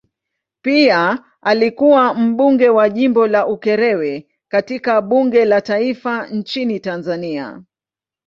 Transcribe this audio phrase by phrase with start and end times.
[0.61, 7.63] Pia alikuwa mbunge wa jimbo la Ukerewe katika bunge la taifa nchini Tanzania.